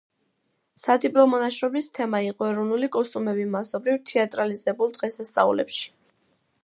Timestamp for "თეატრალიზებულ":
4.13-4.97